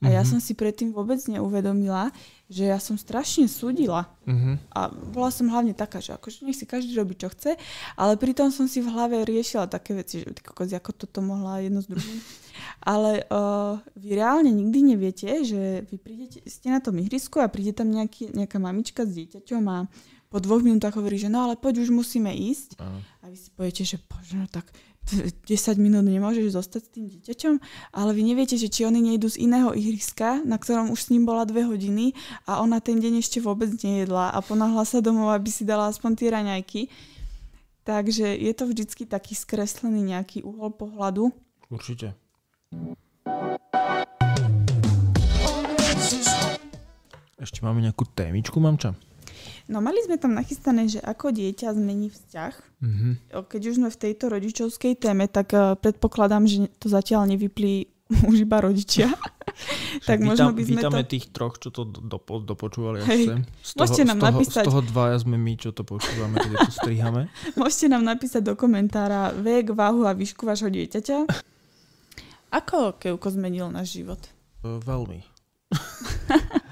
[0.00, 0.16] A mm-hmm.
[0.16, 0.28] ja mhm.
[0.32, 2.08] som si predtým vôbec neuvedomila,
[2.48, 4.08] že ja som strašne súdila.
[4.24, 4.72] Mm-hmm.
[4.72, 7.60] A bola som hlavne taká, že akože nech si každý robí, čo chce,
[8.00, 11.84] ale pritom som si v hlave riešila také veci, že kokos, ako toto mohla jedno
[11.84, 12.18] z druhým.
[12.92, 17.76] ale uh, vy reálne nikdy neviete, že vy prídete, ste na tom ihrisku a príde
[17.76, 19.84] tam nejaký, nejaká mamička s dieťaťom a
[20.30, 22.78] po dvoch minútach hovorí, že no ale poď už musíme ísť.
[22.78, 23.02] Áno.
[23.20, 24.70] A vy si poviete, že bože, no tak
[25.02, 27.54] t- 10 minút nemôžeš zostať s tým dieťaťom,
[27.90, 31.26] ale vy neviete, že či oni nejdú z iného ihriska, na ktorom už s ním
[31.26, 32.14] bola dve hodiny
[32.46, 36.10] a ona ten deň ešte vôbec nejedla a ponáhla sa domov, aby si dala aspoň
[36.14, 36.80] tie raňajky.
[37.82, 41.34] Takže je to vždycky taký skreslený nejaký uhol pohľadu.
[41.74, 42.14] Určite.
[47.34, 48.94] Ešte máme nejakú témičku, mamča?
[49.70, 52.54] No mali sme tam nachystané, že ako dieťa zmení vzťah.
[52.82, 53.08] Mhm.
[53.46, 57.86] Keď už sme v tejto rodičovskej téme, tak uh, predpokladám, že to zatiaľ nevyplí
[58.30, 59.14] už iba rodičia.
[60.10, 61.10] tak Však možno vítam, by sme vítame to...
[61.14, 63.24] tých troch, čo to do, do, dopočúvali až Hej.
[63.30, 63.40] sem.
[63.62, 64.64] Z toho, Môžete nám z toho, napísať.
[64.64, 67.22] Z toho dvaja sme my, čo to počúvame, keď to strihame.
[67.60, 71.30] Môžete nám napísať do komentára vek, váhu a výšku vášho dieťaťa.
[72.50, 74.18] Ako Keuko zmenil náš život?
[74.66, 75.22] E, Veľmi.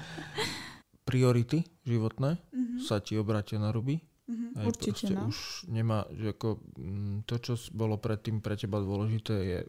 [1.09, 2.77] Priority životné Mhm.
[2.79, 3.97] sa ti obratia na ruby.
[4.29, 5.25] Mhm, Aj určite, no.
[5.25, 9.59] Už nemá, že ako mm, to, čo bolo predtým pre teba dôležité, je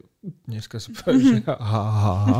[0.45, 2.39] dneska si povieš, že ha, ha, ha, ha.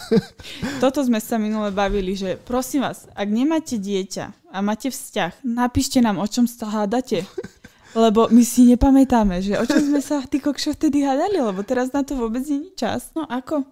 [0.82, 6.00] Toto sme sa minule bavili, že prosím vás, ak nemáte dieťa a máte vzťah, napíšte
[6.00, 7.28] nám, o čom sa hádate.
[7.92, 11.92] Lebo my si nepamätáme, že o čom sme sa ty kokšo vtedy hádali, lebo teraz
[11.92, 13.12] na to vôbec nie je čas.
[13.12, 13.68] No ako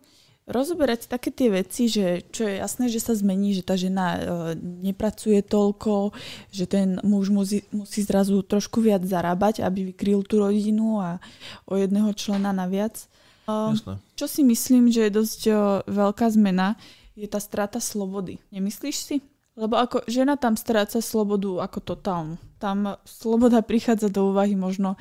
[0.48, 4.20] rozoberať také tie veci, že čo je jasné, že sa zmení, že tá žena e,
[4.58, 6.10] nepracuje toľko,
[6.50, 11.22] že ten muž musí, musí zrazu trošku viac zarábať, aby vykryl tú rodinu a
[11.70, 12.98] o jedného člena naviac.
[12.98, 13.76] E,
[14.18, 16.74] čo si myslím, že je dosť o, veľká zmena,
[17.14, 18.40] je tá strata slobody.
[18.50, 19.16] Nemyslíš si?
[19.58, 22.36] Lebo ako žena tam stráca slobodu ako totálnu.
[22.56, 24.96] Tam sloboda prichádza do úvahy možno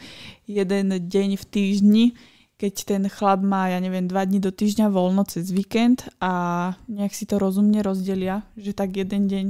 [0.49, 2.05] jeden deň v týždni,
[2.59, 7.15] keď ten chlap má, ja neviem, dva dní do týždňa voľno cez víkend a nejak
[7.15, 9.45] si to rozumne rozdelia, že tak jeden deň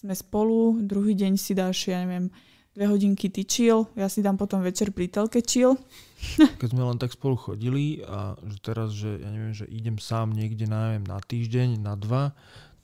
[0.00, 2.32] sme spolu, druhý deň si dáš, ja neviem,
[2.72, 5.76] dve hodinky ty chill, ja si dám potom večer pri telke chill.
[6.60, 10.32] Keď sme len tak spolu chodili a že teraz, že ja neviem, že idem sám
[10.32, 12.32] niekde na, neviem, na týždeň, na dva,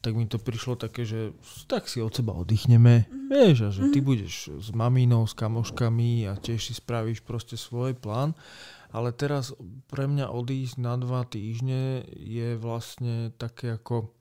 [0.02, 1.32] tak mi to prišlo také, že
[1.64, 6.36] tak si od seba oddychneme, vieš, a že ty budeš s maminou, s kamoškami a
[6.36, 8.34] tiež si spravíš proste svoj plán.
[8.92, 9.56] Ale teraz
[9.88, 14.12] pre mňa odísť na dva týždne je vlastne také ako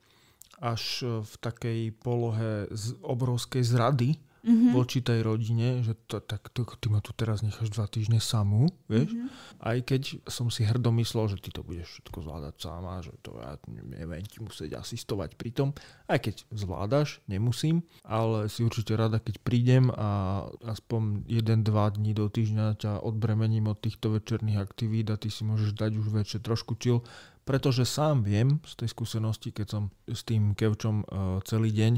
[0.63, 4.73] až v takej polohe z obrovskej zrady Mhm.
[4.73, 8.73] voči tej rodine, že to, tak to, ty ma tu teraz necháš dva týždne samú,
[8.89, 9.13] vieš?
[9.13, 9.27] Mhm.
[9.61, 13.37] Aj keď som si hrdo myslel, že ty to budeš všetko zvládať sama, že to
[13.37, 15.69] ja neviem ti musieť asistovať pri tom.
[16.09, 22.25] Aj keď zvládaš, nemusím, ale si určite rada, keď prídem a aspoň 1-2 dní do
[22.25, 26.73] týždňa ťa odbremením od týchto večerných aktivít a ty si môžeš dať už večer trošku
[26.81, 27.05] chill,
[27.45, 31.93] pretože sám viem z tej skúsenosti, keď som s tým kevčom uh, celý deň,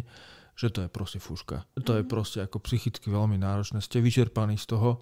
[0.53, 1.65] že to je proste fuška.
[1.81, 3.81] To je proste ako psychicky veľmi náročné.
[3.81, 5.01] Ste vyčerpaní z toho,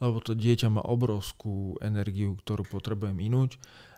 [0.00, 3.56] lebo to dieťa má obrovskú energiu, ktorú potrebujem minúť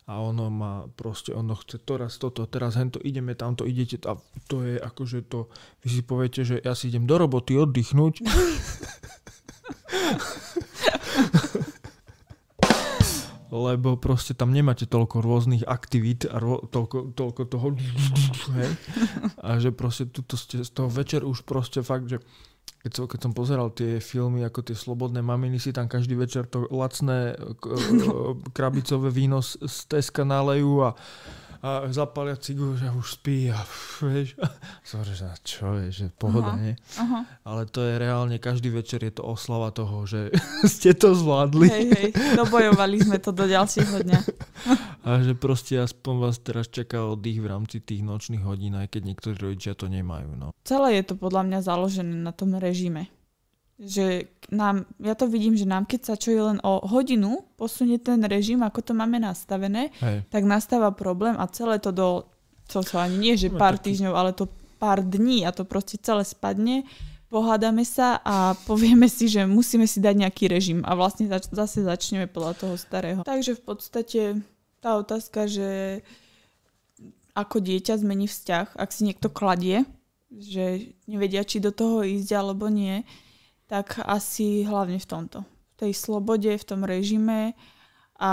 [0.08, 4.16] a ono má proste, ono chce teraz toto, teraz hento, ideme tamto, idete a
[4.48, 5.52] to je akože to,
[5.84, 8.24] vy si poviete, že ja si idem do roboty oddychnúť.
[13.48, 17.66] lebo proste tam nemáte toľko rôznych aktivít a ro- toľko, toľko toho
[18.54, 18.70] hej?
[19.40, 22.20] a že proste tuto ste z toho večer už proste fakt, že
[22.78, 26.46] keď som, keď som pozeral tie filmy ako tie slobodné maminy si tam každý večer
[26.46, 27.74] to lacné k-
[28.56, 30.94] krabicové víno z, z Teska nalejú a,
[31.58, 33.58] a zapalia cigu, že už spí a
[33.98, 34.38] vieš.
[34.88, 36.62] Som že čo je, že pohoda, Aha.
[36.62, 36.74] nie?
[36.94, 37.26] Aha.
[37.42, 40.30] Ale to je reálne, každý večer je to oslava toho, že
[40.78, 41.66] ste to zvládli.
[41.66, 44.20] Hej, hej, dobojovali sme to do ďalšieho dňa.
[45.08, 49.02] A že proste aspoň vás teraz čaká oddych v rámci tých nočných hodín, aj keď
[49.08, 50.36] niektorí rodičia to nemajú.
[50.36, 50.52] No.
[50.62, 53.08] Celé je to podľa mňa založené na tom režime.
[53.78, 58.02] Že nám, ja to vidím, že nám keď sa čo je len o hodinu posunie
[58.02, 60.26] ten režim, ako to máme nastavené, Hej.
[60.34, 62.26] tak nastáva problém a celé to do,
[62.66, 64.50] to sa ani nie, že No, pár týždňov, ale to
[64.82, 66.82] pár dní a to proste celé spadne,
[67.30, 71.86] pohádame sa a povieme si, že musíme si dať nejaký režim a vlastne zač- zase
[71.86, 73.20] začneme podľa toho starého.
[73.22, 74.22] Takže v podstate
[74.82, 76.02] tá otázka, že
[77.38, 79.86] ako dieťa zmení vzťah, ak si niekto kladie,
[80.34, 83.06] že nevedia, či do toho ísť alebo nie,
[83.68, 85.44] tak asi hlavne v tomto.
[85.44, 87.52] V tej slobode, v tom režime
[88.18, 88.32] a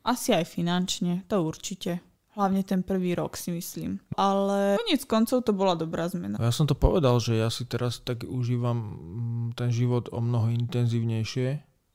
[0.00, 2.00] asi aj finančne, to určite.
[2.38, 3.98] Hlavne ten prvý rok si myslím.
[4.14, 6.38] Ale koniec koncov to bola dobrá zmena.
[6.38, 10.48] Ja som to povedal, že ja si teraz tak užívam mm, ten život o mnoho
[10.54, 11.48] intenzívnejšie,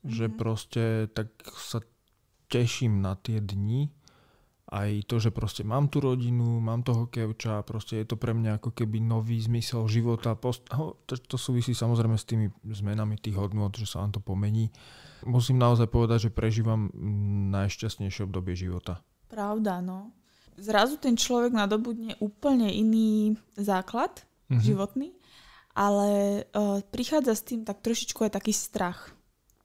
[0.06, 0.34] že Mhm.
[0.36, 1.80] proste tak sa
[2.46, 3.90] teším na tie dni
[4.76, 8.60] aj to, že proste mám tú rodinu, mám toho kevča, proste je to pre mňa
[8.60, 10.36] ako keby nový zmysel života.
[10.36, 10.68] Post-
[11.08, 14.68] to, to súvisí samozrejme s tými zmenami tých hodnot, že sa vám to pomení.
[15.24, 16.92] Musím naozaj povedať, že prežívam
[17.56, 19.00] najšťastnejšie obdobie života.
[19.32, 20.12] Pravda, no.
[20.60, 24.60] Zrazu ten človek nadobudne úplne iný základ mm-hmm.
[24.60, 25.08] životný,
[25.72, 26.08] ale
[26.52, 29.15] uh, prichádza s tým tak trošičku aj taký strach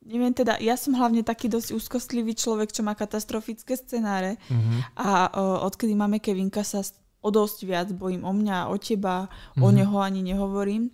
[0.06, 4.80] neviem teda, ja som hlavne taký dosť úzkostlivý človek, čo má katastrofické scenáre uh-huh.
[4.98, 6.82] a uh, odkedy máme Kevinka sa
[7.22, 9.62] o dosť viac bojím o mňa, o teba, uh-huh.
[9.62, 9.76] o mhm.
[9.78, 10.90] neho ani nehovorím.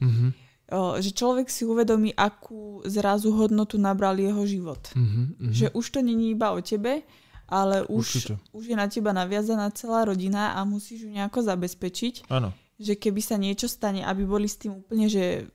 [0.67, 4.91] Uh, že človek si uvedomí, akú zrazu hodnotu nabral jeho život.
[4.91, 5.31] Uh-huh.
[5.31, 5.51] Uh-huh.
[5.55, 7.07] Že už to není iba o tebe,
[7.47, 12.27] ale už, už je na teba naviazaná celá rodina a musíš ju nejako zabezpečiť.
[12.27, 12.51] Áno.
[12.75, 15.47] Že keby sa niečo stane, aby boli s tým úplne, že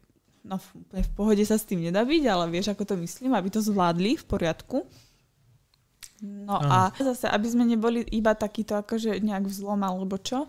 [0.43, 3.49] no úplne v pohode sa s tým nedá byť, ale vieš, ako to myslím, aby
[3.51, 4.87] to zvládli v poriadku.
[6.23, 6.95] No Aha.
[6.95, 10.47] a zase, aby sme neboli iba takýto akože nejak vzlom alebo čo,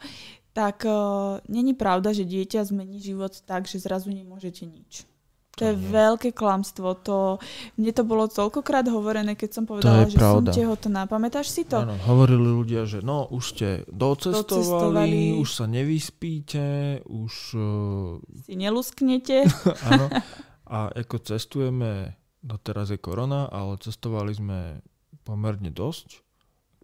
[0.54, 5.10] tak uh, není pravda, že dieťa zmení život tak, že zrazu nemôžete nič.
[5.54, 6.98] To je veľké klamstvo.
[7.06, 7.38] To,
[7.78, 10.50] mne to bolo toľkokrát hovorené, keď som povedala, že pravda.
[10.50, 11.02] som tehotná.
[11.06, 11.86] Pamätáš si to?
[11.86, 15.20] Áno, hovorili ľudia, že no, už ste docestovali, docestovali.
[15.38, 16.66] už sa nevyspíte,
[17.06, 17.34] už...
[17.54, 18.18] Uh...
[18.50, 19.46] Si nelusknete.
[19.94, 20.10] Áno.
[20.74, 24.82] A ako cestujeme, no teraz je korona, ale cestovali sme
[25.22, 26.23] pomerne dosť.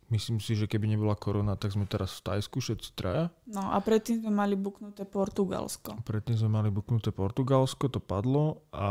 [0.10, 3.30] Myslím si, že keby nebola korona, tak sme teraz v Tajsku všetci traja.
[3.46, 6.02] No a predtým sme mali buknuté Portugalsko.
[6.02, 8.90] Predtým sme mali buknuté Portugalsko, to padlo a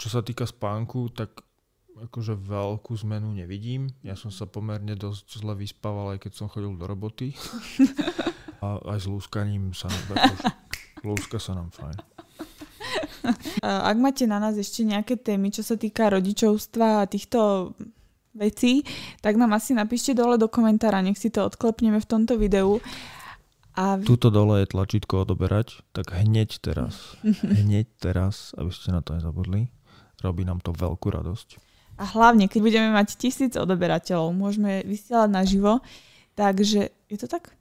[0.00, 1.44] čo sa týka spánku, tak
[2.08, 3.92] akože veľkú zmenu nevidím.
[4.00, 7.36] Ja som sa pomerne dosť zle vyspával, aj keď som chodil do roboty.
[8.64, 10.48] a aj s lúskaním sa nám, akože,
[11.04, 11.96] lúska sa nám fajn.
[13.92, 17.72] Ak máte na nás ešte nejaké témy, čo sa týka rodičovstva a týchto
[18.34, 18.86] veci,
[19.20, 22.78] tak nám asi napíšte dole do komentára, nech si to odklepneme v tomto videu.
[23.78, 23.98] A...
[24.02, 27.16] Tuto dole je tlačítko odoberať, tak hneď teraz,
[27.62, 29.70] hneď teraz, aby ste na to nezabudli,
[30.22, 31.58] robí nám to veľkú radosť.
[32.00, 35.84] A hlavne, keď budeme mať tisíc odoberateľov, môžeme vysielať naživo,
[36.34, 37.52] takže je to tak?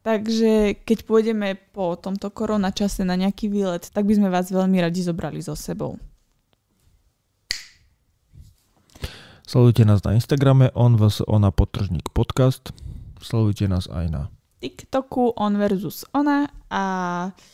[0.00, 4.80] Takže keď pôjdeme po tomto korona čase na nejaký výlet, tak by sme vás veľmi
[4.80, 6.00] radi zobrali so sebou.
[9.50, 12.70] Sledujte nás na Instagrame on vs ona potržník podcast.
[13.18, 14.22] Sledujte nás aj na
[14.62, 16.84] TikToku on versus ona a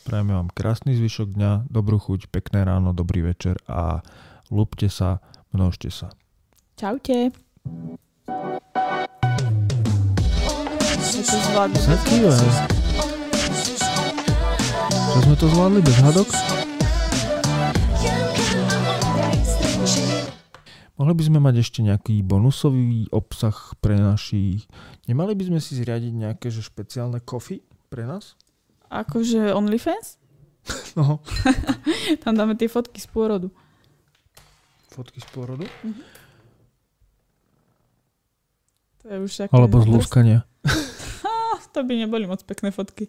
[0.05, 4.05] prajeme vám krásny zvyšok dňa, dobrú chuť, pekné ráno, dobrý večer a
[4.53, 5.25] lúbte sa,
[5.57, 6.13] množte sa.
[6.77, 7.33] Čaute.
[14.93, 16.56] Čo sme to zvládli bez hadok?
[20.97, 24.65] Mohli by sme mať ešte nejaký bonusový obsah pre našich...
[25.05, 27.61] Nemali by sme si zriadiť nejaké že špeciálne kofy
[27.93, 28.37] pre nás?
[28.89, 30.17] Akože OnlyFans?
[30.99, 31.23] No.
[32.27, 33.53] Tam dáme tie fotky z pôrodu.
[34.91, 35.63] Fotky z pôrodu?
[35.85, 36.03] Mhm.
[38.99, 39.53] To je už také...
[39.55, 40.43] Alebo z lúskania.
[41.77, 43.07] to by neboli moc pekné fotky.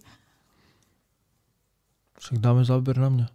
[2.22, 3.28] Však dáme záber na mňa.